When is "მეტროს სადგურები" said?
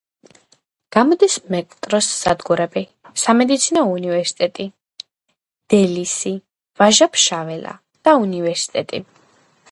1.55-2.81